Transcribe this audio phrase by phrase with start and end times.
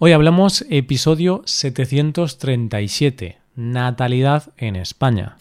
[0.00, 5.36] Hoy hablamos episodio 737, Natalidad en España.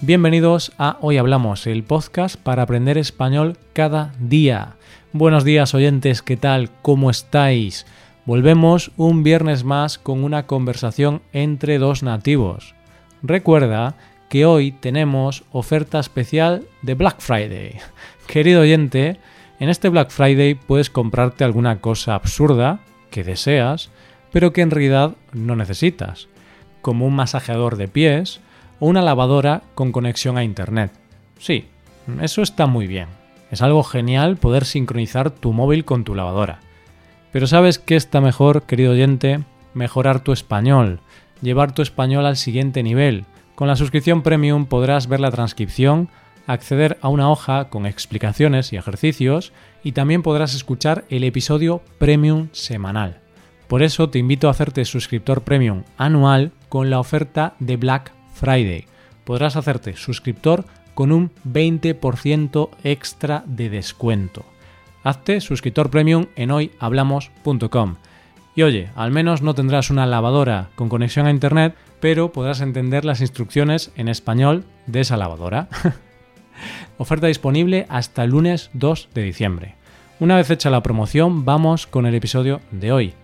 [0.00, 4.76] Bienvenidos a Hoy Hablamos, el podcast para aprender español cada día.
[5.12, 6.70] Buenos días oyentes, ¿qué tal?
[6.80, 7.84] ¿Cómo estáis?
[8.24, 12.74] Volvemos un viernes más con una conversación entre dos nativos.
[13.22, 13.96] Recuerda
[14.30, 17.78] que hoy tenemos oferta especial de Black Friday.
[18.28, 19.18] Querido oyente,
[19.58, 22.78] en este Black Friday puedes comprarte alguna cosa absurda
[23.10, 23.90] que deseas,
[24.30, 26.28] pero que en realidad no necesitas,
[26.80, 28.40] como un masajeador de pies
[28.78, 30.92] o una lavadora con conexión a Internet.
[31.40, 31.66] Sí,
[32.22, 33.08] eso está muy bien.
[33.50, 36.60] Es algo genial poder sincronizar tu móvil con tu lavadora.
[37.32, 39.40] Pero ¿sabes qué está mejor, querido oyente?
[39.74, 41.00] Mejorar tu español,
[41.42, 43.24] llevar tu español al siguiente nivel,
[43.60, 46.08] con la suscripción premium podrás ver la transcripción,
[46.46, 49.52] acceder a una hoja con explicaciones y ejercicios
[49.84, 53.20] y también podrás escuchar el episodio premium semanal.
[53.68, 58.86] Por eso te invito a hacerte suscriptor premium anual con la oferta de Black Friday.
[59.24, 60.64] Podrás hacerte suscriptor
[60.94, 64.46] con un 20% extra de descuento.
[65.04, 67.96] Hazte suscriptor premium en hoyhablamos.com.
[68.56, 73.04] Y oye, al menos no tendrás una lavadora con conexión a internet, pero podrás entender
[73.04, 75.68] las instrucciones en español de esa lavadora.
[76.98, 79.74] Oferta disponible hasta lunes 2 de diciembre.
[80.18, 83.14] Una vez hecha la promoción, vamos con el episodio de hoy.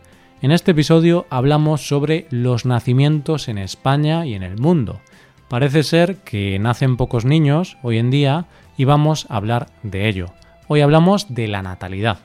[0.42, 5.00] En este episodio hablamos sobre los nacimientos en España y en el mundo.
[5.48, 10.26] Parece ser que nacen pocos niños hoy en día y vamos a hablar de ello.
[10.68, 12.18] Hoy hablamos de la natalidad.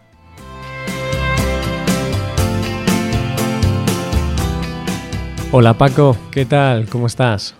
[5.53, 6.87] Hola Paco, ¿qué tal?
[6.87, 7.57] ¿Cómo estás?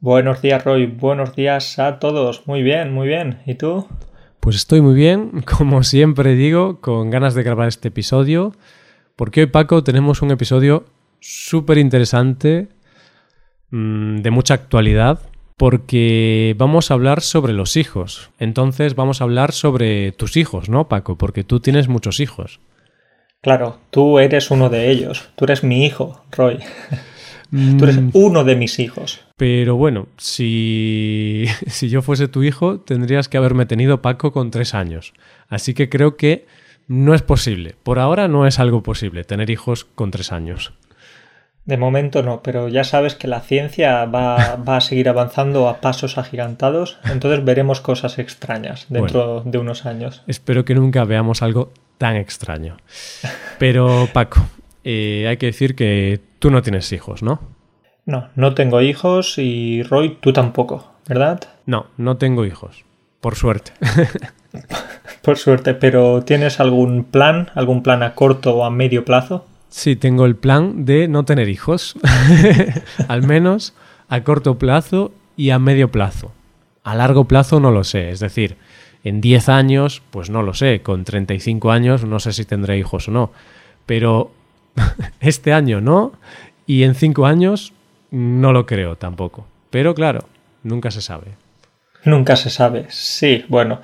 [0.00, 2.46] Buenos días Roy, buenos días a todos.
[2.46, 3.40] Muy bien, muy bien.
[3.46, 3.88] ¿Y tú?
[4.38, 8.52] Pues estoy muy bien, como siempre digo, con ganas de grabar este episodio,
[9.16, 10.84] porque hoy Paco tenemos un episodio
[11.20, 12.68] súper interesante,
[13.70, 15.20] mm, de mucha actualidad,
[15.56, 18.30] porque vamos a hablar sobre los hijos.
[18.38, 21.16] Entonces vamos a hablar sobre tus hijos, ¿no, Paco?
[21.16, 22.60] Porque tú tienes muchos hijos.
[23.40, 25.30] Claro, tú eres uno de ellos.
[25.34, 26.58] Tú eres mi hijo, Roy.
[27.52, 28.10] Tú eres mm.
[28.14, 29.20] uno de mis hijos.
[29.36, 34.72] Pero bueno, si, si yo fuese tu hijo, tendrías que haberme tenido Paco con tres
[34.72, 35.12] años.
[35.48, 36.46] Así que creo que
[36.88, 37.74] no es posible.
[37.82, 40.72] Por ahora no es algo posible tener hijos con tres años.
[41.64, 45.80] De momento no, pero ya sabes que la ciencia va, va, a seguir avanzando a
[45.80, 50.22] pasos agigantados, entonces veremos cosas extrañas dentro de unos años.
[50.26, 52.78] Espero que nunca veamos algo tan extraño.
[53.60, 54.44] Pero Paco,
[54.84, 57.40] eh, hay que decir que tú no tienes hijos, ¿no?
[58.04, 61.40] No, no tengo hijos y Roy, tú tampoco, ¿verdad?
[61.66, 62.84] No, no tengo hijos.
[63.20, 63.72] Por suerte.
[65.22, 69.46] Por suerte, pero ¿tienes algún plan, algún plan a corto o a medio plazo?
[69.68, 71.94] Sí, tengo el plan de no tener hijos.
[73.08, 73.74] Al menos
[74.08, 76.32] a corto plazo y a medio plazo.
[76.82, 78.56] A largo plazo no lo sé, es decir,
[79.04, 83.08] en 10 años, pues no lo sé, con 35 años no sé si tendré hijos
[83.08, 83.32] o no,
[83.86, 84.32] pero
[85.20, 86.12] este año no,
[86.66, 87.72] y en cinco años
[88.10, 89.46] no lo creo tampoco.
[89.70, 90.28] Pero claro,
[90.62, 91.28] nunca se sabe.
[92.04, 93.80] Nunca se sabe, sí, bueno.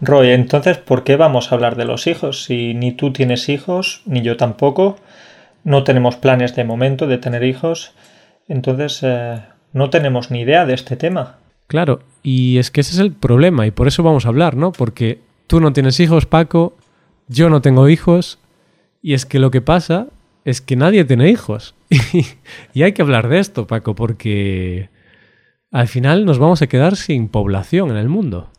[0.00, 2.44] Roy, entonces, ¿por qué vamos a hablar de los hijos?
[2.44, 4.96] Si ni tú tienes hijos, ni yo tampoco,
[5.64, 7.94] no tenemos planes de momento de tener hijos,
[8.48, 9.40] entonces eh,
[9.72, 11.38] no tenemos ni idea de este tema.
[11.66, 14.72] Claro, y es que ese es el problema, y por eso vamos a hablar, ¿no?
[14.72, 16.76] Porque tú no tienes hijos, Paco,
[17.28, 18.38] yo no tengo hijos,
[19.02, 20.08] y es que lo que pasa
[20.44, 21.74] es que nadie tiene hijos.
[22.74, 24.90] y hay que hablar de esto, Paco, porque
[25.70, 28.50] al final nos vamos a quedar sin población en el mundo.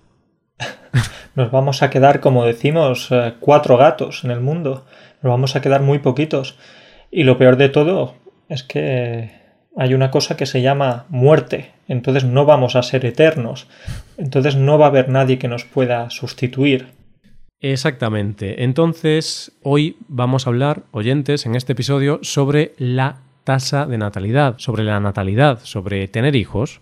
[1.35, 4.85] Nos vamos a quedar, como decimos, eh, cuatro gatos en el mundo.
[5.21, 6.57] Nos vamos a quedar muy poquitos.
[7.11, 8.15] Y lo peor de todo
[8.47, 9.31] es que
[9.75, 11.71] hay una cosa que se llama muerte.
[11.89, 13.67] Entonces no vamos a ser eternos.
[14.17, 16.94] Entonces no va a haber nadie que nos pueda sustituir.
[17.71, 18.63] Exactamente.
[18.63, 24.83] Entonces, hoy vamos a hablar, oyentes, en este episodio sobre la tasa de natalidad, sobre
[24.83, 26.81] la natalidad, sobre tener hijos.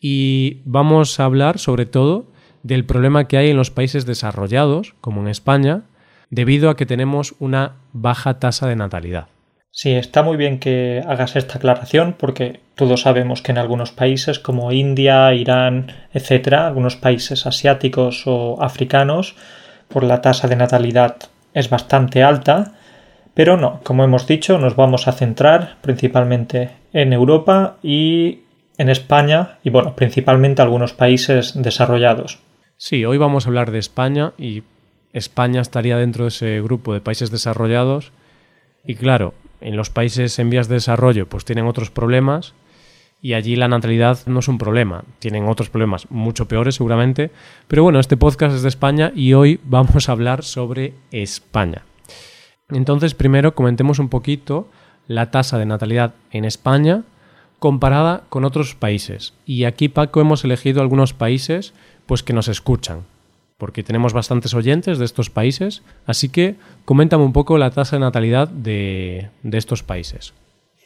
[0.00, 2.26] Y vamos a hablar sobre todo
[2.62, 5.82] del problema que hay en los países desarrollados, como en España,
[6.30, 9.26] debido a que tenemos una baja tasa de natalidad.
[9.72, 14.38] Sí, está muy bien que hagas esta aclaración porque todos sabemos que en algunos países
[14.38, 19.34] como India, Irán, etcétera, algunos países asiáticos o africanos,
[19.92, 21.16] por la tasa de natalidad
[21.52, 22.72] es bastante alta,
[23.34, 28.40] pero no, como hemos dicho, nos vamos a centrar principalmente en Europa y
[28.78, 32.38] en España y bueno, principalmente algunos países desarrollados.
[32.76, 34.62] Sí, hoy vamos a hablar de España y
[35.12, 38.12] España estaría dentro de ese grupo de países desarrollados
[38.84, 42.54] y claro, en los países en vías de desarrollo pues tienen otros problemas
[43.22, 47.30] y allí la natalidad no es un problema, tienen otros problemas mucho peores seguramente,
[47.68, 51.84] pero bueno, este podcast es de España y hoy vamos a hablar sobre España.
[52.70, 54.68] Entonces, primero comentemos un poquito
[55.06, 57.02] la tasa de natalidad en España
[57.58, 59.34] comparada con otros países.
[59.44, 61.74] Y aquí, Paco, hemos elegido algunos países
[62.06, 63.04] pues que nos escuchan,
[63.58, 68.00] porque tenemos bastantes oyentes de estos países, así que coméntame un poco la tasa de
[68.00, 70.32] natalidad de, de estos países.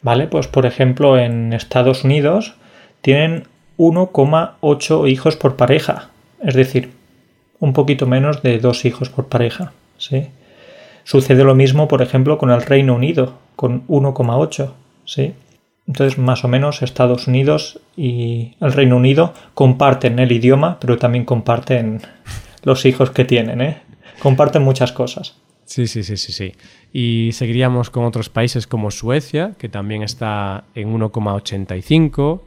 [0.05, 2.53] Vale, pues por ejemplo en Estados Unidos
[3.01, 3.47] tienen
[3.79, 6.09] 1,8 hijos por pareja,
[6.43, 6.91] es decir,
[7.59, 10.27] un poquito menos de dos hijos por pareja, ¿sí?
[11.05, 14.73] Sucede lo mismo, por ejemplo, con el Reino Unido, con 1,8,
[15.05, 15.33] ¿sí?
[15.87, 21.25] Entonces, más o menos, Estados Unidos y el Reino Unido comparten el idioma, pero también
[21.25, 22.01] comparten
[22.61, 23.81] los hijos que tienen, ¿eh?
[24.19, 25.35] Comparten muchas cosas.
[25.65, 26.53] Sí, sí, sí, sí, sí.
[26.93, 32.41] Y seguiríamos con otros países como Suecia, que también está en 1,85.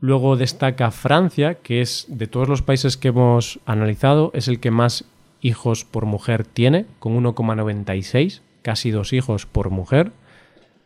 [0.00, 4.70] Luego destaca Francia, que es de todos los países que hemos analizado, es el que
[4.70, 5.04] más
[5.40, 10.12] hijos por mujer tiene, con 1,96, casi dos hijos por mujer.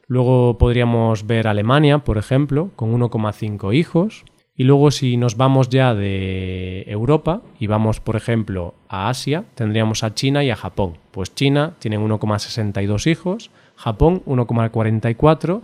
[0.06, 4.24] Luego podríamos ver Alemania, por ejemplo, con 1,5 hijos.
[4.62, 10.04] Y luego si nos vamos ya de Europa y vamos, por ejemplo, a Asia, tendríamos
[10.04, 10.98] a China y a Japón.
[11.10, 15.62] Pues China tiene 1,62 hijos, Japón 1,44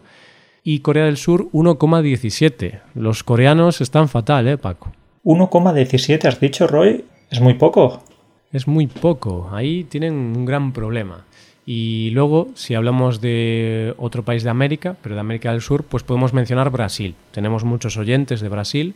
[0.65, 2.81] y Corea del Sur 1,17.
[2.97, 4.91] Los coreanos están fatal, ¿eh, Paco?
[5.23, 7.05] 1,17 has dicho, Roy.
[7.31, 8.03] Es muy poco.
[8.51, 9.49] Es muy poco.
[9.53, 11.25] Ahí tienen un gran problema.
[11.71, 16.03] Y luego, si hablamos de otro país de América, pero de América del Sur, pues
[16.03, 17.15] podemos mencionar Brasil.
[17.31, 18.95] Tenemos muchos oyentes de Brasil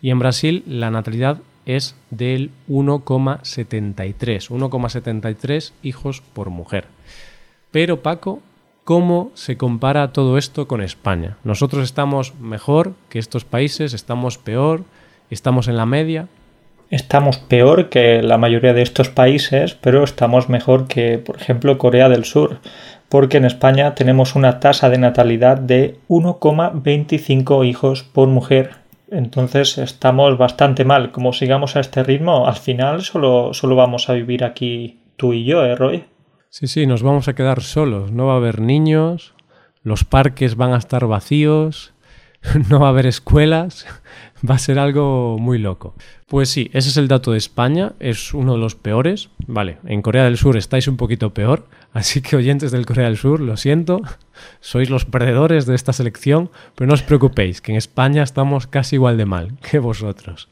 [0.00, 6.84] y en Brasil la natalidad es del 1,73, 1,73 hijos por mujer.
[7.72, 8.40] Pero Paco,
[8.84, 11.38] ¿cómo se compara todo esto con España?
[11.42, 14.84] Nosotros estamos mejor que estos países, estamos peor,
[15.28, 16.28] estamos en la media
[16.92, 22.10] estamos peor que la mayoría de estos países, pero estamos mejor que, por ejemplo, Corea
[22.10, 22.58] del Sur,
[23.08, 28.76] porque en España tenemos una tasa de natalidad de 1,25 hijos por mujer.
[29.10, 31.12] Entonces estamos bastante mal.
[31.12, 35.44] Como sigamos a este ritmo, al final solo, solo vamos a vivir aquí tú y
[35.44, 36.04] yo, ¿eh, Roy?
[36.50, 38.12] Sí, sí, nos vamos a quedar solos.
[38.12, 39.34] No va a haber niños,
[39.82, 41.94] los parques van a estar vacíos,
[42.70, 43.86] no va a haber escuelas,
[44.48, 45.94] va a ser algo muy loco.
[46.26, 49.30] Pues sí, ese es el dato de España, es uno de los peores.
[49.46, 53.16] Vale, en Corea del Sur estáis un poquito peor, así que oyentes del Corea del
[53.16, 54.00] Sur, lo siento,
[54.60, 58.96] sois los perdedores de esta selección, pero no os preocupéis, que en España estamos casi
[58.96, 60.48] igual de mal que vosotros.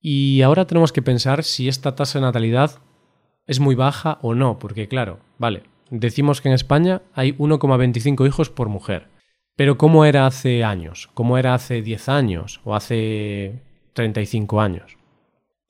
[0.00, 2.80] Y ahora tenemos que pensar si esta tasa de natalidad
[3.46, 8.50] es muy baja o no, porque claro, vale, decimos que en España hay 1,25 hijos
[8.50, 9.08] por mujer.
[9.56, 11.10] Pero ¿cómo era hace años?
[11.14, 13.60] ¿Cómo era hace 10 años o hace
[13.92, 14.96] 35 años?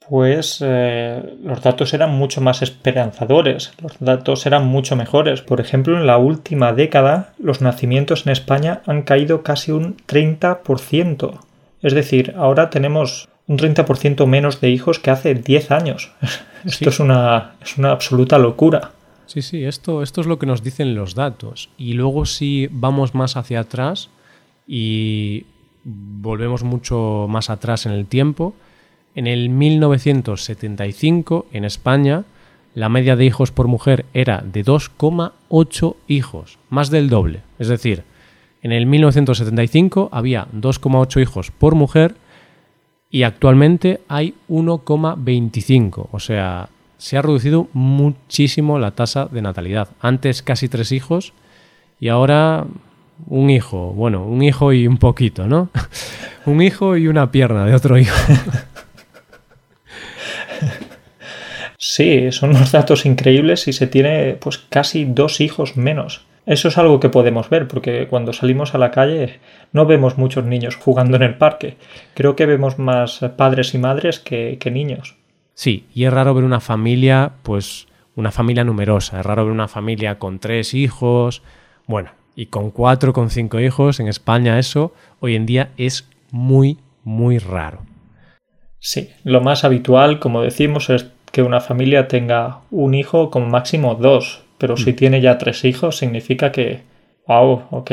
[0.09, 5.43] Pues eh, los datos eran mucho más esperanzadores, los datos eran mucho mejores.
[5.43, 11.41] Por ejemplo, en la última década los nacimientos en España han caído casi un 30%.
[11.83, 16.13] Es decir, ahora tenemos un 30% menos de hijos que hace 10 años.
[16.65, 18.93] Esto es, una, es una absoluta locura.
[19.27, 21.71] Sí, sí, esto, esto es lo que nos dicen los datos.
[21.79, 24.11] Y luego si vamos más hacia atrás
[24.67, 25.47] y
[25.85, 28.55] volvemos mucho más atrás en el tiempo,
[29.15, 32.25] en el 1975 en España
[32.75, 37.43] la media de hijos por mujer era de 2,8 hijos, más del doble.
[37.59, 38.05] Es decir,
[38.63, 42.15] en el 1975 había 2,8 hijos por mujer
[43.11, 46.09] y actualmente hay 1,25.
[46.13, 46.71] O sea,
[47.03, 49.89] se ha reducido muchísimo la tasa de natalidad.
[50.01, 51.33] Antes casi tres hijos
[51.99, 52.65] y ahora
[53.27, 53.93] un hijo.
[53.93, 55.69] Bueno, un hijo y un poquito, ¿no?
[56.47, 58.17] un hijo y una pierna de otro hijo.
[61.77, 66.25] sí, son unos datos increíbles y se tiene pues casi dos hijos menos.
[66.47, 69.41] Eso es algo que podemos ver, porque cuando salimos a la calle
[69.73, 71.79] no vemos muchos niños jugando en el parque.
[72.15, 75.17] Creo que vemos más padres y madres que, que niños.
[75.55, 79.69] Sí, y es raro ver una familia, pues una familia numerosa, es raro ver una
[79.69, 81.43] familia con tres hijos,
[81.87, 86.79] bueno, y con cuatro, con cinco hijos, en España eso hoy en día es muy,
[87.05, 87.83] muy raro.
[88.79, 93.95] Sí, lo más habitual, como decimos, es que una familia tenga un hijo como máximo
[93.95, 94.97] dos, pero si mm.
[94.97, 96.83] tiene ya tres hijos significa que,
[97.27, 97.91] wow, ok,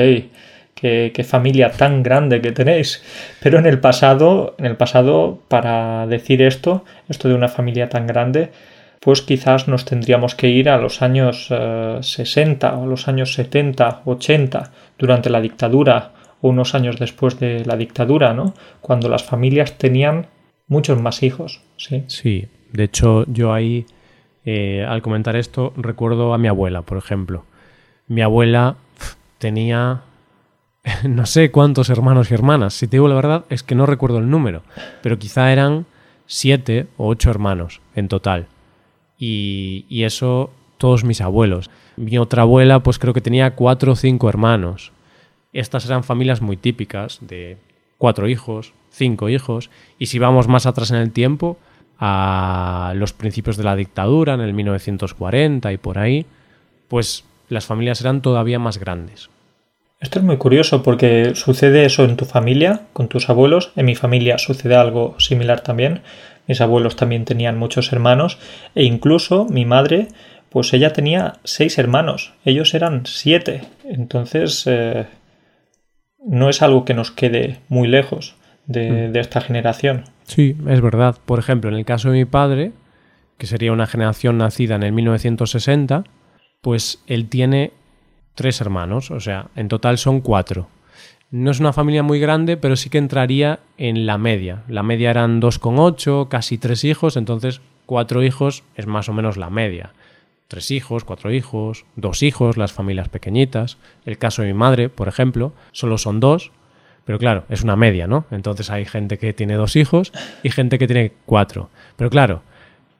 [0.79, 3.03] qué, familia tan grande que tenéis.
[3.41, 8.07] Pero en el pasado, en el pasado, para decir esto, esto de una familia tan
[8.07, 8.51] grande,
[8.99, 11.47] pues quizás nos tendríamos que ir a los años
[12.01, 17.39] 60 eh, o a los años 70, 80, durante la dictadura o unos años después
[17.39, 18.53] de la dictadura, ¿no?
[18.81, 20.27] Cuando las familias tenían
[20.67, 22.03] muchos más hijos, ¿sí?
[22.07, 23.85] Sí, de hecho yo ahí,
[24.45, 27.43] eh, al comentar esto, recuerdo a mi abuela, por ejemplo.
[28.07, 28.75] Mi abuela
[29.37, 30.01] tenía
[31.07, 32.73] no sé cuántos hermanos y hermanas.
[32.73, 34.63] Si te digo la verdad, es que no recuerdo el número,
[35.01, 35.85] pero quizá eran
[36.25, 38.47] siete o ocho hermanos en total
[39.19, 41.69] y, eso todos mis abuelos.
[41.97, 44.93] Mi otra abuela pues creo que tenía cuatro o cinco hermanos.
[45.51, 47.57] Estas eran familias muy típicas de
[47.97, 51.57] cuatro hijos, cinco hijos, y si vamos más atrás en el tiempo,
[51.99, 56.25] a los principios de la dictadura, en el 1940 y por ahí,
[56.87, 59.29] pues las familias eran todavía más grandes.
[59.99, 63.73] Esto es muy curioso porque sucede eso en tu familia, con tus abuelos.
[63.75, 66.01] En mi familia sucede algo similar también.
[66.47, 68.39] Mis abuelos también tenían muchos hermanos
[68.75, 70.07] e incluso mi madre,
[70.49, 72.33] pues ella tenía seis hermanos.
[72.45, 73.61] Ellos eran siete.
[73.83, 75.05] Entonces eh,
[76.25, 78.35] no es algo que nos quede muy lejos
[78.67, 79.11] de, mm.
[79.11, 80.05] de esta generación.
[80.23, 81.17] Sí, es verdad.
[81.25, 82.71] Por ejemplo, en el caso de mi padre,
[83.37, 86.05] que sería una generación nacida en el 1960,
[86.61, 87.73] pues él tiene
[88.39, 90.69] tres hermanos, o sea, en total son cuatro.
[91.29, 94.63] No es una familia muy grande, pero sí que entraría en la media.
[94.69, 99.49] La media eran 2,8, casi tres hijos, entonces cuatro hijos es más o menos la
[99.49, 99.91] media.
[100.47, 103.77] Tres hijos, cuatro hijos, dos hijos, las familias pequeñitas.
[104.05, 106.53] El caso de mi madre, por ejemplo, solo son dos,
[107.03, 108.23] pero claro, es una media, ¿no?
[108.31, 111.69] Entonces hay gente que tiene dos hijos y gente que tiene cuatro.
[111.97, 112.41] Pero claro,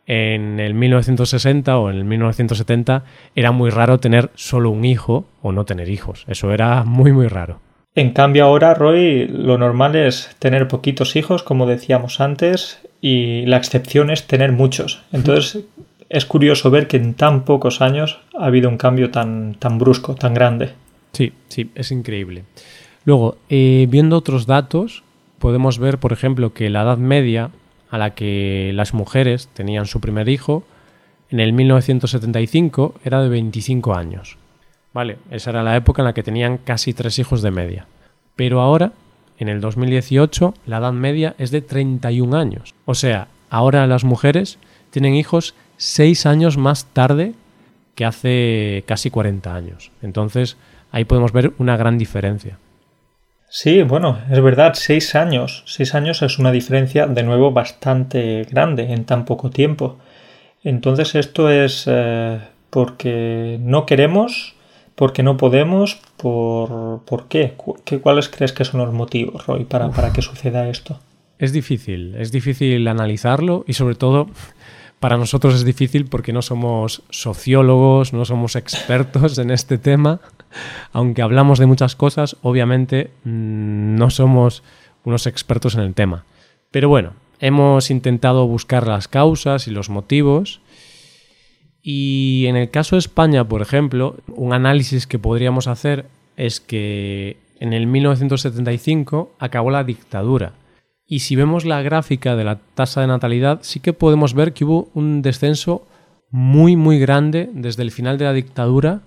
[0.10, 3.04] en el 1960 o en el 1970
[3.36, 6.26] era muy raro tener solo un hijo o no tener hijos.
[6.28, 7.60] Eso era muy muy raro.
[7.94, 13.58] En cambio ahora, Roy, lo normal es tener poquitos hijos, como decíamos antes, y la
[13.58, 15.04] excepción es tener muchos.
[15.12, 15.64] Entonces
[16.10, 20.16] es curioso ver que en tan pocos años ha habido un cambio tan, tan brusco,
[20.16, 20.72] tan grande.
[21.14, 22.46] Sí, sí, es increíble.
[23.06, 25.04] Luego, eh, viendo otros datos,
[25.38, 27.52] podemos ver, por ejemplo, que la Edad Media
[27.90, 30.64] a la que las mujeres tenían su primer hijo,
[31.30, 34.38] en el 1975 era de 25 años.
[34.94, 37.86] Vale, esa era la época en la que tenían casi tres hijos de media.
[38.36, 38.94] Pero ahora,
[39.38, 42.74] en el 2018, la edad media es de 31 años.
[42.86, 44.58] O sea, ahora las mujeres
[44.90, 47.34] tienen hijos seis años más tarde
[47.96, 49.92] que hace casi 40 años.
[50.02, 50.58] Entonces,
[50.92, 52.58] ahí podemos ver una gran diferencia.
[53.50, 55.64] Sí, bueno, es verdad, seis años.
[55.66, 59.98] Seis años es una diferencia de nuevo bastante grande en tan poco tiempo.
[60.64, 62.40] Entonces esto es eh,
[62.70, 64.54] porque no queremos,
[64.96, 67.56] porque no podemos, por, ¿por qué?
[68.02, 71.00] ¿Cuáles crees que son los motivos, Roy, para, para que suceda esto?
[71.40, 74.28] Es difícil, es difícil analizarlo y sobre todo
[75.00, 80.20] para nosotros es difícil porque no somos sociólogos, no somos expertos en este tema.
[80.92, 84.64] Aunque hablamos de muchas cosas, obviamente mm, no somos
[85.04, 86.26] unos expertos en el tema.
[86.72, 90.62] Pero bueno, hemos intentado buscar las causas y los motivos.
[91.82, 97.38] Y en el caso de España, por ejemplo, un análisis que podríamos hacer es que
[97.60, 100.54] en el 1975 acabó la dictadura
[101.12, 104.64] y si vemos la gráfica de la tasa de natalidad, sí que podemos ver que
[104.64, 105.88] hubo un descenso
[106.30, 109.02] muy, muy grande desde el final de la dictadura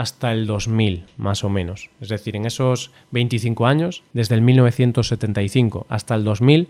[0.00, 1.90] hasta el 2000, más o menos.
[2.00, 6.68] Es decir, en esos 25 años, desde el 1975 hasta el 2000,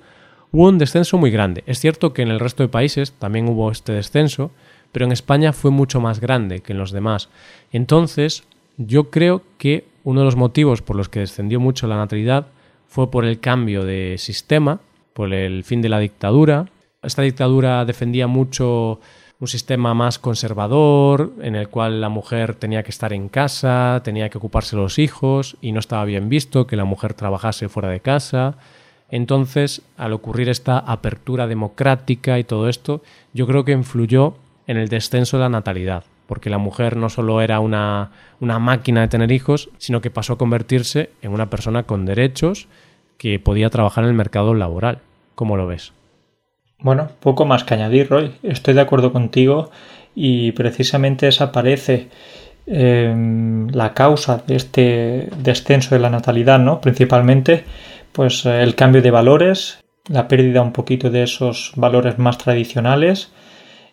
[0.50, 1.62] hubo un descenso muy grande.
[1.66, 4.50] Es cierto que en el resto de países también hubo este descenso,
[4.90, 7.28] pero en España fue mucho más grande que en los demás.
[7.70, 8.42] Entonces,
[8.78, 12.49] yo creo que uno de los motivos por los que descendió mucho la natalidad
[12.88, 14.80] fue por el cambio de sistema,
[15.12, 16.66] por el fin de la dictadura.
[17.00, 18.99] Esta dictadura defendía mucho
[19.40, 24.28] un sistema más conservador, en el cual la mujer tenía que estar en casa, tenía
[24.28, 28.00] que ocuparse los hijos y no estaba bien visto que la mujer trabajase fuera de
[28.00, 28.56] casa.
[29.11, 34.35] Entonces, al ocurrir esta apertura democrática y todo esto, yo creo que influyó
[34.66, 39.00] en el descenso de la natalidad, porque la mujer no solo era una, una máquina
[39.00, 42.68] de tener hijos, sino que pasó a convertirse en una persona con derechos
[43.16, 44.99] que podía trabajar en el mercado laboral.
[45.35, 45.92] ¿Cómo lo ves?
[46.82, 48.32] Bueno, poco más que añadir, Roy.
[48.42, 49.70] Estoy de acuerdo contigo
[50.14, 52.08] y precisamente esa parece
[52.66, 56.80] em, la causa de este descenso de la natalidad, ¿no?
[56.80, 57.64] Principalmente,
[58.12, 63.30] pues eh, el cambio de valores, la pérdida un poquito de esos valores más tradicionales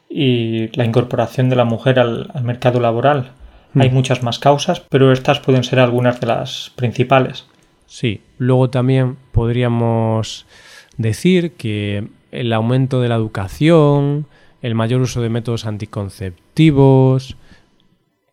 [0.09, 3.31] y la incorporación de la mujer al mercado laboral.
[3.73, 3.81] Hmm.
[3.81, 7.45] Hay muchas más causas, pero estas pueden ser algunas de las principales.
[7.85, 10.45] Sí, luego también podríamos
[10.97, 14.25] decir que el aumento de la educación,
[14.61, 17.37] el mayor uso de métodos anticonceptivos,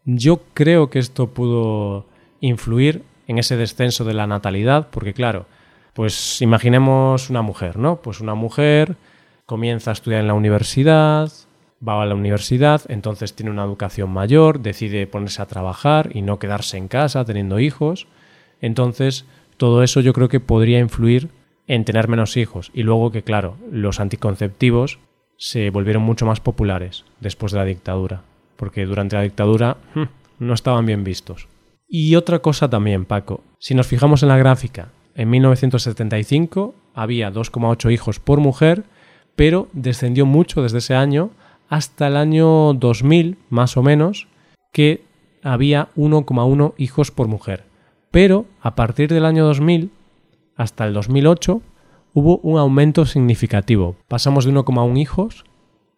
[0.04, 2.06] yo creo que esto pudo
[2.40, 5.46] influir en ese descenso de la natalidad, porque claro,
[5.94, 7.96] pues imaginemos una mujer, ¿no?
[8.02, 8.96] Pues una mujer
[9.46, 11.30] comienza a estudiar en la universidad,
[11.86, 16.38] va a la universidad, entonces tiene una educación mayor, decide ponerse a trabajar y no
[16.38, 18.06] quedarse en casa teniendo hijos.
[18.60, 21.28] Entonces, todo eso yo creo que podría influir
[21.66, 22.71] en tener menos hijos.
[22.75, 24.99] Y luego que, claro, los anticonceptivos
[25.37, 28.23] se volvieron mucho más populares después de la dictadura,
[28.56, 30.04] porque durante la dictadura hmm,
[30.38, 31.49] no estaban bien vistos.
[31.88, 37.92] Y otra cosa también, Paco, si nos fijamos en la gráfica, en 1975 había 2,8
[37.92, 38.85] hijos por mujer,
[39.37, 41.30] pero descendió mucho desde ese año
[41.68, 44.28] hasta el año 2000, más o menos,
[44.73, 45.02] que
[45.42, 47.64] había 1,1 hijos por mujer.
[48.11, 49.90] Pero a partir del año 2000
[50.56, 51.61] hasta el 2008
[52.14, 53.96] hubo un aumento significativo.
[54.08, 55.44] Pasamos de 1,1 hijos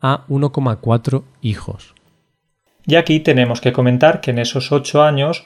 [0.00, 1.94] a 1,4 hijos.
[2.86, 5.44] Y aquí tenemos que comentar que en esos ocho años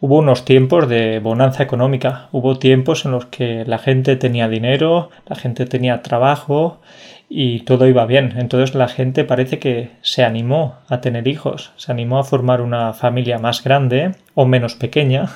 [0.00, 5.10] hubo unos tiempos de bonanza económica, hubo tiempos en los que la gente tenía dinero,
[5.26, 6.80] la gente tenía trabajo
[7.28, 8.34] y todo iba bien.
[8.36, 12.92] Entonces la gente parece que se animó a tener hijos, se animó a formar una
[12.92, 15.30] familia más grande o menos pequeña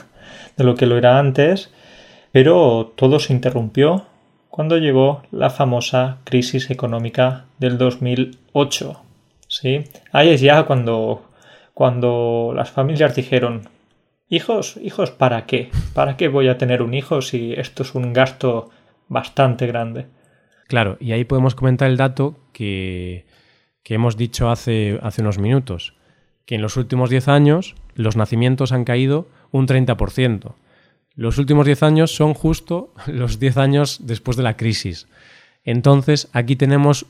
[0.56, 1.70] de lo que lo era antes,
[2.36, 4.04] pero todo se interrumpió
[4.50, 9.02] cuando llegó la famosa crisis económica del 2008.
[9.48, 9.84] ¿sí?
[10.12, 11.30] Ahí es ya cuando,
[11.72, 13.70] cuando las familias dijeron
[14.28, 15.70] Hijos, hijos, ¿para qué?
[15.94, 18.68] ¿Para qué voy a tener un hijo si esto es un gasto
[19.08, 20.04] bastante grande?
[20.68, 23.24] Claro, y ahí podemos comentar el dato que,
[23.82, 25.94] que hemos dicho hace, hace unos minutos,
[26.44, 30.52] que en los últimos 10 años los nacimientos han caído un 30%.
[31.16, 35.08] Los últimos 10 años son justo los 10 años después de la crisis.
[35.64, 37.06] Entonces, aquí tenemos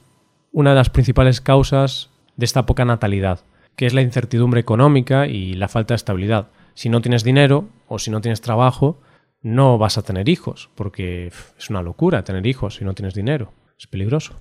[0.52, 3.40] una de las principales causas de esta poca natalidad,
[3.76, 7.98] que es la incertidumbre económica y la falta de estabilidad si no tienes dinero o
[7.98, 9.00] si no tienes trabajo,
[9.42, 11.28] no vas a tener hijos, porque
[11.59, 13.52] es una locura tener hijos si no tienes dinero.
[13.78, 14.40] Es peligroso.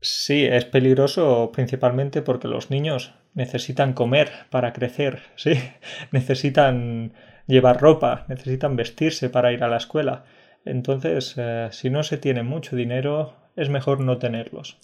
[0.00, 5.52] Sí, es peligroso principalmente porque los niños necesitan comer para crecer, sí,
[6.10, 7.12] necesitan
[7.50, 10.24] llevar ropa, necesitan vestirse para ir a la escuela.
[10.64, 14.78] Entonces, eh, si no se tiene mucho dinero, es mejor no tenerlos.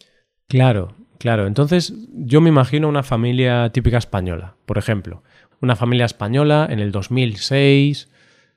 [0.48, 1.46] Claro, claro.
[1.46, 5.22] Entonces, yo me imagino una familia típica española, por ejemplo
[5.60, 8.08] una familia española en el 2006.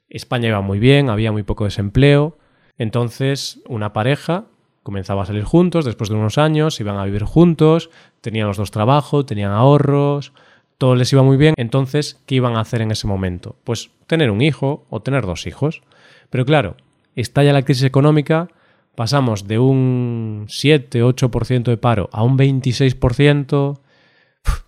[0.09, 2.37] España iba muy bien, había muy poco desempleo.
[2.77, 4.45] Entonces, una pareja
[4.83, 7.89] comenzaba a salir juntos, después de unos años, iban a vivir juntos,
[8.21, 10.33] tenían los dos trabajo, tenían ahorros,
[10.79, 11.53] todo les iba muy bien.
[11.57, 13.57] Entonces, ¿qué iban a hacer en ese momento?
[13.63, 15.83] Pues tener un hijo o tener dos hijos.
[16.31, 16.77] Pero claro,
[17.15, 18.47] estalla la crisis económica,
[18.95, 23.79] pasamos de un 7-8% de paro a un 26%,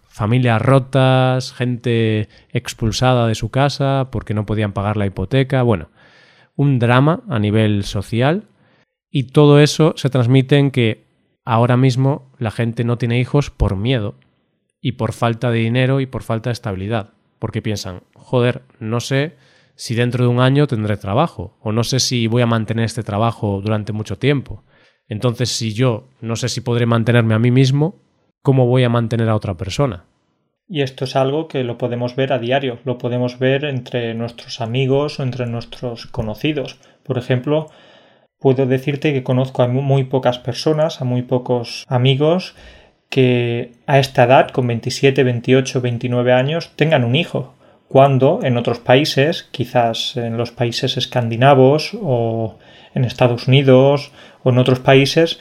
[0.10, 5.89] familias rotas, gente expulsada de su casa porque no podían pagar la hipoteca, bueno,
[6.58, 8.43] un drama a nivel social
[9.10, 11.06] y todo eso se transmite en que
[11.45, 14.15] ahora mismo la gente no tiene hijos por miedo
[14.82, 19.36] y por falta de dinero y por falta de estabilidad, porque piensan, joder, no sé
[19.76, 23.04] si dentro de un año tendré trabajo o no sé si voy a mantener este
[23.04, 24.63] trabajo durante mucho tiempo.
[25.08, 27.96] Entonces, si yo no sé si podré mantenerme a mí mismo,
[28.41, 30.06] ¿cómo voy a mantener a otra persona?
[30.67, 34.62] Y esto es algo que lo podemos ver a diario, lo podemos ver entre nuestros
[34.62, 36.80] amigos o entre nuestros conocidos.
[37.04, 37.70] Por ejemplo,
[38.39, 42.56] puedo decirte que conozco a muy pocas personas, a muy pocos amigos
[43.12, 47.54] que a esta edad, con 27, 28, 29 años, tengan un hijo,
[47.89, 52.58] cuando en otros países, quizás en los países escandinavos o
[52.95, 55.39] en Estados Unidos o en otros países,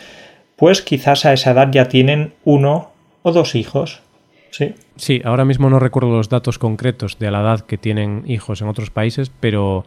[0.56, 2.90] pues quizás a esa edad ya tienen uno
[3.22, 4.02] o dos hijos.
[4.50, 4.74] Sí.
[4.96, 8.68] Sí, ahora mismo no recuerdo los datos concretos de la edad que tienen hijos en
[8.68, 9.86] otros países, pero,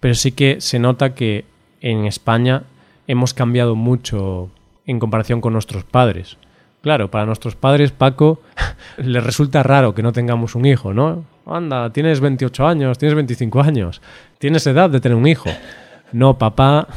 [0.00, 1.44] pero sí que se nota que
[1.80, 2.64] en España
[3.06, 4.50] hemos cambiado mucho
[4.84, 6.38] en comparación con nuestros padres.
[6.82, 8.40] Claro, para nuestros padres, Paco,
[8.98, 11.24] les resulta raro que no tengamos un hijo, ¿no?
[11.46, 14.00] Anda, tienes 28 años, tienes 25 años,
[14.38, 15.50] tienes edad de tener un hijo.
[16.12, 16.88] No, papá,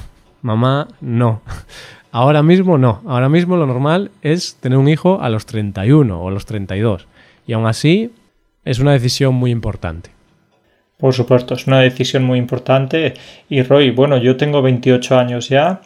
[0.41, 1.41] mamá, no.
[2.12, 3.02] Ahora mismo no.
[3.08, 7.08] Ahora mismo lo normal es tener un hijo a los 31 o a los 32.
[7.48, 8.12] Y aún así
[8.63, 10.12] es una decisión muy importante.
[10.98, 13.15] Por supuesto, es una decisión muy importante.
[13.50, 15.82] Y Roy, bueno, yo tengo 28 años ya.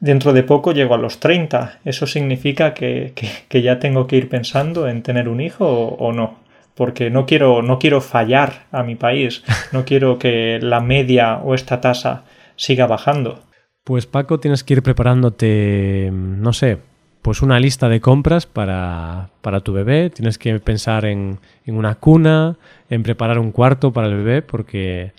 [0.00, 1.80] Dentro de poco llego a los 30.
[1.84, 3.12] ¿Eso significa que,
[3.50, 6.40] ya tengo que ir pensando en tener un hijo o, no?
[6.74, 11.54] porque no quiero, no quiero fallar a mi país, no quiero que la media o
[11.54, 12.24] esta tasa
[12.56, 13.40] siga bajando.
[13.84, 16.78] Pues Paco, tienes que ir preparándote, no sé,
[17.22, 20.10] pues una lista de compras para, para tu bebé.
[20.10, 22.56] Tienes que pensar en, en, una cuna,
[22.88, 25.12] en preparar un cuarto para el bebé, porque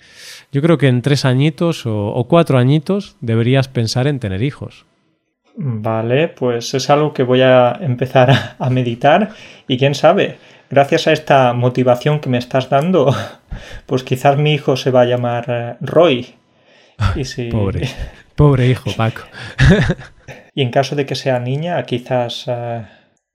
[0.50, 4.84] yo creo que en tres añitos o, o cuatro añitos deberías pensar en tener hijos.
[5.54, 9.30] Vale, pues es algo que voy a empezar a meditar
[9.68, 10.38] y quién sabe,
[10.70, 13.14] gracias a esta motivación que me estás dando,
[13.86, 16.34] pues quizás mi hijo se va a llamar eh, Roy.
[17.16, 17.50] Y si...
[17.50, 17.88] Pobre,
[18.34, 19.22] pobre hijo, Paco.
[20.54, 22.82] y en caso de que sea niña, quizás uh,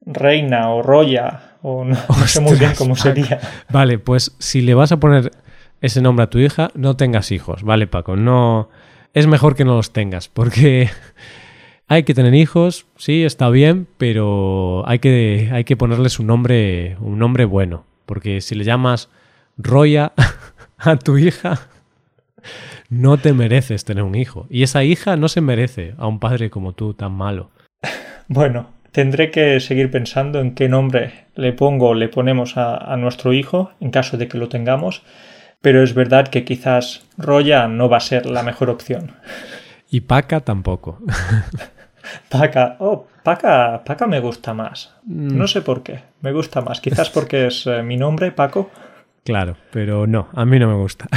[0.06, 3.40] Reina o Roya, o no, no sé muy bien cómo sería.
[3.70, 5.32] Vale, pues si le vas a poner
[5.82, 8.16] ese nombre a tu hija, no tengas hijos, ¿vale, Paco?
[8.16, 8.70] No...
[9.14, 10.90] Es mejor que no los tengas, porque
[11.88, 16.98] hay que tener hijos, sí, está bien, pero hay que, hay que ponerles un nombre,
[17.00, 17.86] un nombre bueno.
[18.06, 19.10] Porque si le llamas
[19.58, 20.14] Roya
[20.78, 21.68] a tu hija,
[22.90, 24.48] no te mereces tener un hijo.
[24.50, 27.52] Y esa hija no se merece a un padre como tú, tan malo.
[28.30, 32.98] Bueno, tendré que seguir pensando en qué nombre le pongo o le ponemos a, a
[32.98, 35.04] nuestro hijo, en caso de que lo tengamos.
[35.62, 39.14] Pero es verdad que quizás Roya no va a ser la mejor opción.
[39.90, 41.00] Y Paca tampoco.
[42.30, 44.94] Paca, oh, Paca, Paca me gusta más.
[45.06, 45.38] Mm.
[45.38, 46.82] No sé por qué, me gusta más.
[46.82, 48.70] Quizás porque es eh, mi nombre, Paco.
[49.24, 51.08] Claro, pero no, a mí no me gusta.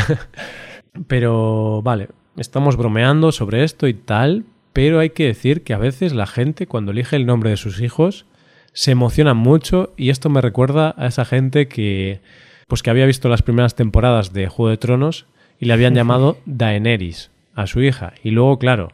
[1.06, 6.12] Pero vale, estamos bromeando sobre esto y tal, pero hay que decir que a veces
[6.12, 8.26] la gente cuando elige el nombre de sus hijos
[8.72, 12.20] se emociona mucho y esto me recuerda a esa gente que
[12.68, 15.26] pues que había visto las primeras temporadas de Juego de Tronos
[15.58, 18.92] y le habían llamado Daenerys a su hija y luego claro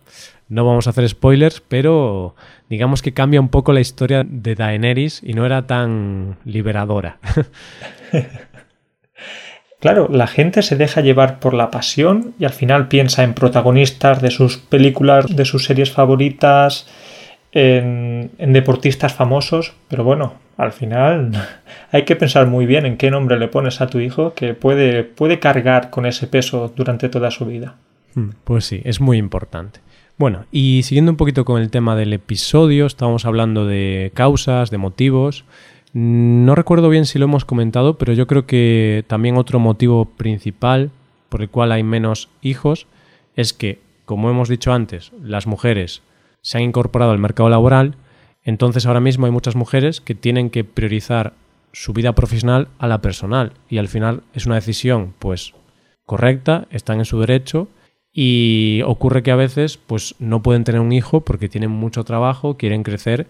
[0.49, 2.37] no vamos a hacer spoilers, pero
[2.71, 7.19] digamos que cambia un poco la historia de Daenerys y no era tan liberadora.
[9.87, 14.21] Claro, la gente se deja llevar por la pasión y al final piensa en protagonistas
[14.21, 16.89] de sus películas, de sus series favoritas,
[17.53, 21.31] en, deportistas famosos, pero bueno, al final
[21.93, 25.05] hay que pensar muy bien en qué nombre le pones a tu hijo que puede,
[25.05, 27.77] puede cargar con ese peso durante toda su vida.
[28.15, 29.79] Hmm, pues sí, es muy importante.
[30.19, 34.79] Bueno, y siguiendo un poquito con el tema del episodio, estábamos hablando de causas, de
[34.79, 35.45] motivos.
[35.99, 40.91] No recuerdo bien si lo hemos comentado, pero yo creo que también otro motivo principal
[41.31, 42.87] por el cual hay menos hijos
[43.35, 46.03] es que, como hemos dicho antes, las mujeres
[46.43, 47.95] se han incorporado al mercado laboral,
[48.45, 51.33] entonces ahora mismo hay muchas mujeres que tienen que priorizar
[51.73, 55.55] su vida profesional a la personal y al final es una decisión pues
[56.05, 57.69] correcta, están en su derecho
[58.13, 62.59] y ocurre que a veces pues no pueden tener un hijo porque tienen mucho trabajo,
[62.59, 63.29] quieren crecer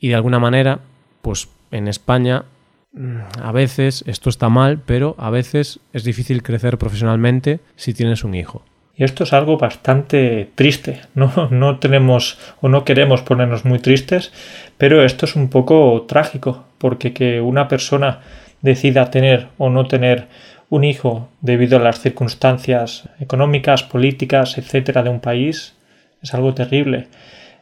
[0.00, 0.80] y de alguna manera
[1.22, 2.44] pues en España
[2.92, 8.24] mm, a veces esto está mal, pero a veces es difícil crecer profesionalmente si tienes
[8.24, 8.62] un hijo.
[8.96, 11.00] Y esto es algo bastante triste.
[11.14, 14.32] No, no tenemos o no queremos ponernos muy tristes,
[14.76, 18.20] pero esto es un poco trágico, porque que una persona
[18.60, 20.28] decida tener o no tener
[20.68, 25.74] un hijo debido a las circunstancias económicas, políticas, etcétera, de un país
[26.22, 27.08] es algo terrible.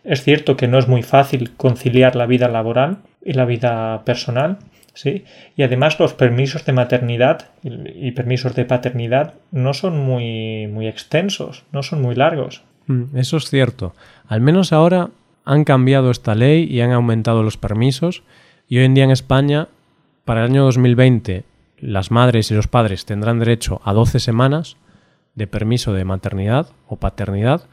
[0.04, 4.56] Es cierto que no es muy fácil conciliar la vida laboral y la vida personal,
[4.94, 5.24] ¿sí?
[5.54, 11.64] Y además los permisos de maternidad y, permisos de paternidad no son muy, muy extensos,
[11.70, 12.62] no son muy largos.
[12.86, 13.94] Mm, eso es cierto.
[14.28, 15.10] Al menos ahora
[15.44, 18.22] han cambiado esta ley y han aumentado los permisos
[18.66, 19.68] y hoy en día en España,
[20.24, 21.44] para el año 2020
[21.80, 24.78] las madres y los padres tendrán derecho a 12 semanas
[25.34, 27.68] de permiso de maternidad o paternidad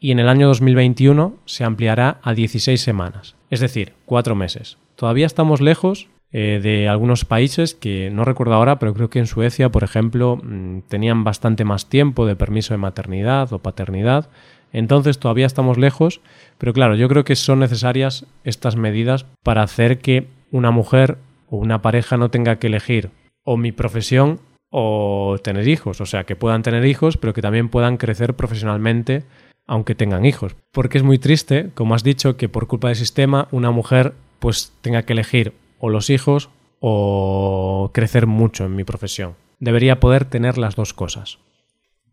[0.00, 4.78] y en el año 2021 se ampliará a 16 semanas, es decir, cuatro meses.
[4.96, 9.26] Todavía estamos lejos eh, de algunos países que no recuerdo ahora, pero creo que en
[9.26, 14.28] Suecia, por ejemplo, mm, tenían bastante más tiempo de permiso de maternidad o paternidad.
[14.72, 16.20] Entonces todavía estamos lejos,
[16.58, 21.56] pero claro, yo creo que son necesarias estas medidas para hacer que una mujer o
[21.56, 23.10] una pareja no tenga que elegir
[23.44, 27.68] o mi profesión o tener hijos, o sea, que puedan tener hijos, pero que también
[27.68, 29.22] puedan crecer profesionalmente
[29.66, 30.56] aunque tengan hijos.
[30.72, 34.72] Porque es muy triste, como has dicho, que por culpa del sistema una mujer pues
[34.80, 39.34] tenga que elegir o los hijos o crecer mucho en mi profesión.
[39.58, 41.38] Debería poder tener las dos cosas.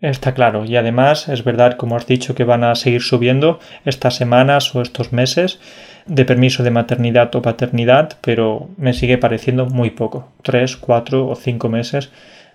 [0.01, 4.15] Está claro, y además es verdad, como has dicho, que van a seguir subiendo estas
[4.15, 5.59] semanas o estos meses
[6.07, 10.29] de permiso de maternidad o paternidad, pero me sigue pareciendo muy poco.
[10.41, 12.09] Tres, cuatro o cinco meses.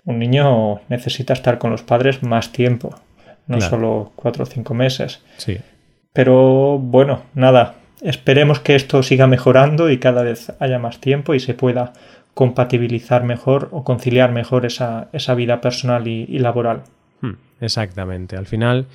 [0.05, 2.97] Un niño necesita estar con los padres más tiempo,
[3.47, 5.23] no solo cuatro o cinco meses.
[5.37, 5.59] Sí.
[6.13, 11.41] Pero bueno, nada, esperemos que esto siga mejorando y cada vez haya más tiempo y
[11.41, 11.93] se pueda
[12.35, 16.83] compatibilizar mejor o conciliar mejor esa, vida personal y, laboral.
[17.21, 18.37] Hmm, exactamente.
[18.37, 18.87] Al final,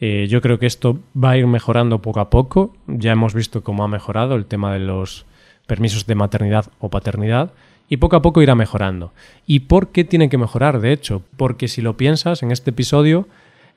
[0.00, 2.74] eh, yo creo que esto va a ir mejorando poco a poco.
[2.86, 5.26] Ya hemos visto cómo ha mejorado el tema de los
[5.66, 7.50] permisos de maternidad o paternidad
[7.88, 9.12] y poco a poco irá mejorando.
[9.46, 10.80] ¿Y por qué tiene que mejorar?
[10.80, 13.28] De hecho, porque si lo piensas, en este episodio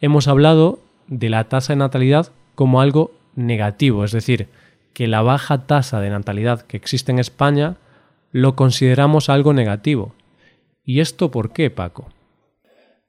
[0.02, 4.48] hemos hablado de la tasa de natalidad como algo negativo, es decir,
[5.00, 7.78] que la baja tasa de natalidad que existe en España
[8.34, 10.14] lo consideramos algo negativo.
[10.84, 12.10] ¿Y esto por qué, Paco?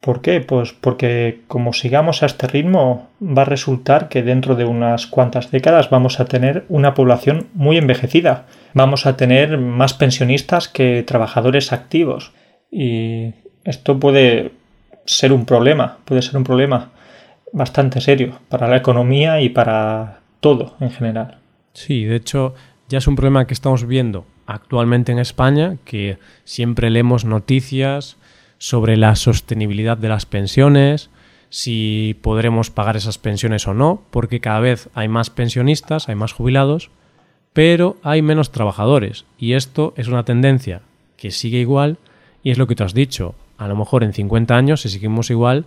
[0.01, 0.41] ¿Por qué?
[0.41, 5.51] Pues porque como sigamos a este ritmo va a resultar que dentro de unas cuantas
[5.51, 8.47] décadas vamos a tener una población muy envejecida.
[8.73, 12.31] Vamos a tener más pensionistas que trabajadores activos.
[12.71, 14.53] Y esto puede
[15.07, 16.93] ser un problema, puede ser un problema
[17.53, 21.40] bastante serio para la economía y para todo en general.
[21.73, 22.55] Sí, de hecho
[22.89, 28.17] ya es un problema que estamos viendo actualmente en España, que siempre leemos noticias
[28.59, 31.09] sobre la sostenibilidad de las pensiones,
[31.51, 36.33] si podremos pagar esas pensiones o no, porque cada vez hay más pensionistas, hay más
[36.33, 36.91] jubilados,
[37.53, 39.25] pero hay menos trabajadores.
[39.39, 40.83] Y esto es una tendencia
[41.17, 41.99] que sigue igual
[42.43, 43.35] y es lo que tú has dicho.
[43.57, 45.65] A lo mejor en 50 años, si seguimos igual,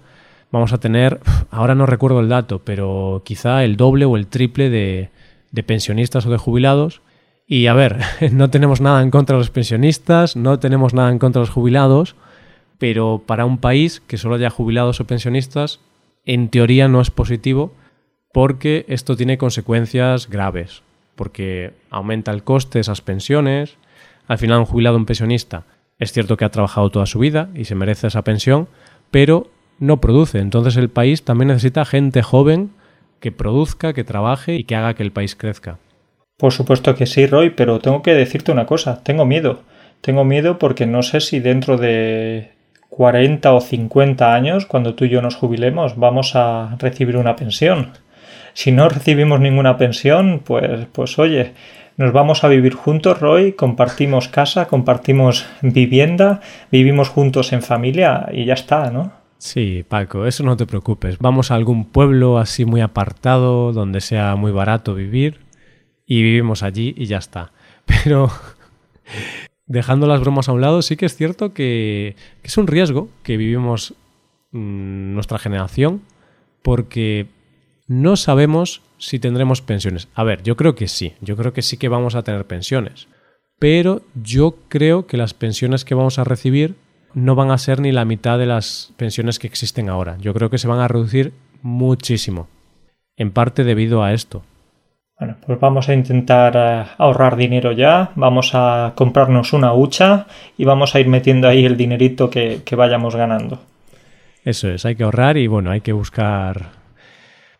[0.51, 1.19] vamos a tener,
[1.51, 5.09] ahora no recuerdo el dato, pero quizá el doble o el triple de,
[5.53, 7.01] de pensionistas o de jubilados.
[7.47, 8.01] Y a ver,
[8.33, 11.53] no tenemos nada en contra de los pensionistas, no tenemos nada en contra de los
[11.53, 12.17] jubilados,
[12.77, 15.79] pero para un país que solo haya jubilados o pensionistas,
[16.25, 17.73] en teoría no es positivo
[18.33, 20.81] porque esto tiene consecuencias graves,
[21.15, 23.77] porque aumenta el coste de esas pensiones,
[24.27, 25.65] al final un jubilado un pensionista
[25.99, 28.67] es cierto que ha trabajado toda su vida y se merece esa pensión,
[29.11, 32.71] pero no produce, entonces el país también necesita gente joven
[33.23, 35.79] que produzca, que trabaje y que haga que el país crezca.
[36.37, 39.61] Por supuesto que sí, Roy, pero tengo que decirte una cosa, tengo miedo.
[40.01, 42.51] Tengo miedo porque no sé si dentro de
[42.89, 47.91] 40 o 50 años, cuando tú y yo nos jubilemos, vamos a recibir una pensión.
[48.53, 51.53] Si no recibimos ninguna pensión, pues, pues oye,
[51.95, 58.43] nos vamos a vivir juntos, Roy, compartimos casa, compartimos vivienda, vivimos juntos en familia y
[58.43, 59.22] ya está, ¿no?
[59.43, 61.17] Sí, Paco, eso no te preocupes.
[61.19, 65.41] Vamos a algún pueblo así muy apartado, donde sea muy barato vivir,
[66.05, 67.51] y vivimos allí y ya está.
[67.85, 68.31] Pero
[69.65, 73.35] dejando las bromas a un lado, sí que es cierto que, es un riesgo que
[73.35, 73.95] vivimos
[74.51, 76.03] mm, nuestra generación,
[76.61, 77.27] porque
[77.85, 80.07] no sabemos si tendremos pensiones.
[80.15, 83.09] A ver, yo creo que sí, yo creo que sí que vamos a tener pensiones,
[83.59, 86.75] pero yo creo que las pensiones que vamos a recibir
[87.13, 90.17] no van a ser ni la mitad de las pensiones que existen ahora.
[90.19, 92.47] Yo creo que se van a reducir muchísimo,
[93.17, 94.43] en parte debido a esto.
[95.19, 100.25] Bueno, pues vamos a intentar eh, ahorrar dinero ya, vamos a comprarnos una hucha
[100.57, 103.61] y vamos a ir metiendo ahí el dinerito que, vayamos ganando.
[104.43, 106.71] Eso es, hay que ahorrar y bueno, hay que buscar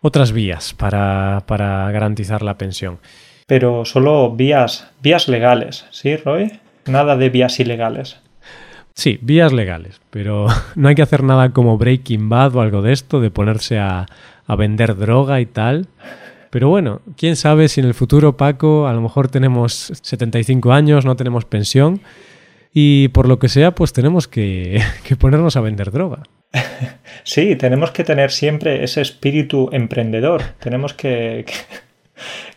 [0.01, 2.99] otras vías para, para garantizar la pensión.
[3.47, 6.59] Pero solo vías, vías legales, ¿sí, Roy?
[6.85, 8.19] Nada de vías ilegales.
[8.93, 12.93] Sí, vías legales, pero no hay que hacer nada como Breaking Bad o algo de
[12.93, 14.05] esto, de ponerse a,
[14.57, 15.87] vender droga y tal.
[16.51, 21.05] Pero bueno, quién sabe si en el futuro, Paco, a lo mejor tenemos 75 años,
[21.05, 22.01] no tenemos pensión
[22.71, 24.79] y por lo que sea, pues tenemos que,
[25.19, 26.23] ponernos a vender droga.
[27.25, 31.45] Sí, tenemos que tener siempre ese espíritu emprendedor, tenemos que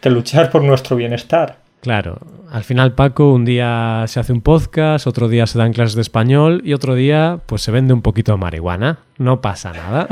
[0.02, 1.58] luchar por nuestro bienestar.
[1.86, 2.18] Claro,
[2.50, 6.02] al final Paco un día se hace un podcast, otro día se dan clases de
[6.02, 8.98] español y otro día pues se vende un poquito de marihuana.
[9.18, 10.08] No pasa nada.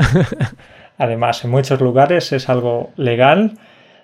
[0.97, 3.57] Además, en muchos lugares es algo legal,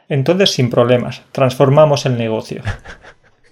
[0.09, 2.61] entonces sin problemas, transformamos el negocio.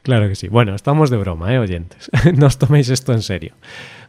[0.01, 0.47] Claro que sí.
[0.47, 2.09] Bueno, estamos de broma, ¿eh, oyentes?
[2.35, 3.53] no os toméis esto en serio.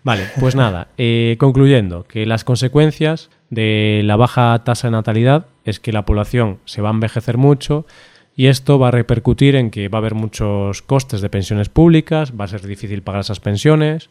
[0.02, 5.78] Vale, pues nada, eh, concluyendo, que las consecuencias de la baja tasa de natalidad es
[5.78, 7.86] que la población se va a envejecer mucho,
[8.36, 12.32] y esto va a repercutir en que va a haber muchos costes de pensiones públicas,
[12.38, 14.08] va a ser difícil pagar esas pensiones,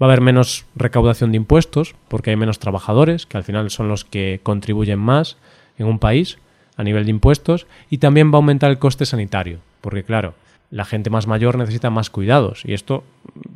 [0.00, 3.88] va a haber menos recaudación de impuestos porque hay menos trabajadores, que al final son
[3.88, 5.36] los que contribuyen más
[5.78, 6.38] en un país
[6.76, 10.34] a nivel de impuestos, y también va a aumentar el coste sanitario, porque claro,
[10.70, 13.04] la gente más mayor necesita más cuidados y esto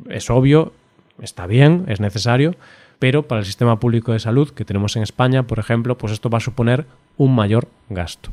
[0.09, 0.73] es obvio,
[1.21, 2.55] está bien, es necesario,
[2.99, 6.29] pero para el sistema público de salud que tenemos en España, por ejemplo, pues esto
[6.29, 6.85] va a suponer
[7.17, 8.31] un mayor gasto.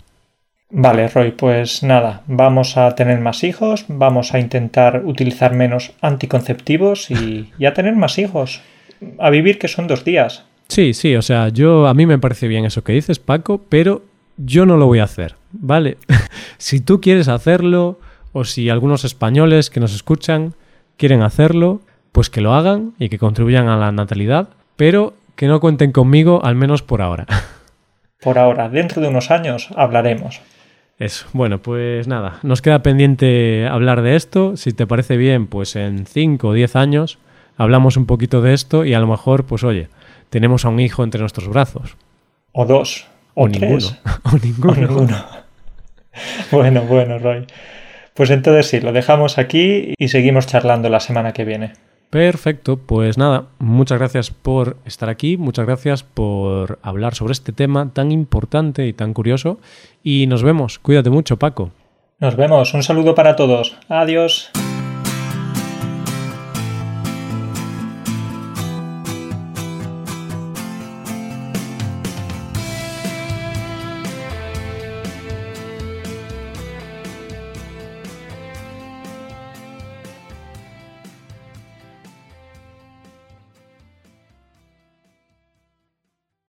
[0.70, 7.10] Vale, Roy, pues nada, vamos a tener más hijos, vamos a intentar utilizar menos anticonceptivos
[7.10, 8.60] y, a tener más hijos.
[9.18, 10.44] A vivir que son dos días.
[10.68, 14.02] Sí, sí, o sea, yo a mí me parece bien eso que dices, Paco, pero
[14.36, 15.96] yo no lo voy a hacer, ¿vale?
[16.58, 17.98] si tú quieres hacerlo,
[18.32, 20.54] o si algunos españoles que nos escuchan
[20.96, 21.80] quieren hacerlo,
[22.12, 26.44] pues que lo hagan y que contribuyan a la natalidad, pero que no cuenten conmigo
[26.44, 27.26] al menos por ahora.
[28.20, 30.40] Por ahora, dentro de unos años hablaremos.
[30.98, 34.56] Eso, bueno, pues nada, nos queda pendiente hablar de esto.
[34.56, 37.18] Si te parece bien, pues en 5 o 10 años
[37.56, 39.88] hablamos un poquito de esto y a lo mejor, pues oye,
[40.30, 41.96] tenemos a un hijo entre nuestros brazos.
[42.52, 43.06] O dos.
[43.34, 43.86] O, ninguno.
[44.24, 44.72] O ninguno.
[44.72, 45.26] O ninguno.
[46.50, 47.46] bueno, bueno, Roy.
[48.14, 51.74] Pues entonces sí, lo dejamos aquí y seguimos charlando la semana que viene.
[52.10, 57.90] Perfecto, pues nada, muchas gracias por estar aquí, muchas gracias por hablar sobre este tema
[57.92, 59.58] tan importante y tan curioso
[60.02, 61.70] y nos vemos, cuídate mucho Paco.
[62.18, 64.50] Nos vemos, un saludo para todos, adiós.